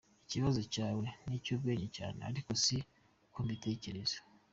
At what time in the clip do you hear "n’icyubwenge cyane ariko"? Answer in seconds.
1.27-2.51